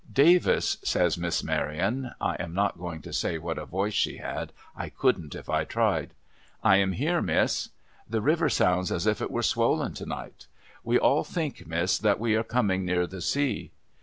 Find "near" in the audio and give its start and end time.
12.83-13.05